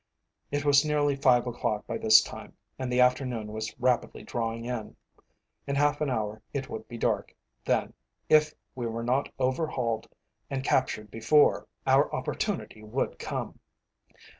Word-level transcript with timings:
It 0.49 0.65
was 0.65 0.83
nearly 0.83 1.15
five 1.15 1.45
o'clock 1.45 1.85
by 1.85 1.99
this 1.99 2.23
time, 2.23 2.57
and 2.79 2.91
the 2.91 2.99
afternoon 2.99 3.51
was 3.53 3.79
rapidly 3.79 4.23
drawing 4.23 4.65
in. 4.65 4.95
In 5.67 5.75
half 5.75 6.01
an 6.01 6.09
hour 6.09 6.41
it 6.55 6.69
would 6.71 6.87
be 6.87 6.97
dark, 6.97 7.35
then, 7.65 7.93
if 8.27 8.55
we 8.73 8.87
were 8.87 9.03
not 9.03 9.31
overhauled 9.37 10.07
and 10.49 10.63
captured 10.63 11.11
before, 11.11 11.67
our 11.85 12.11
opportunity 12.15 12.81
would 12.81 13.19
come. 13.19 13.59